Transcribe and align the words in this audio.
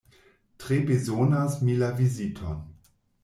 Tre 0.61 0.79
bezonas 0.87 1.59
mi 1.67 1.75
la 1.81 1.91
viziton! 1.99 2.59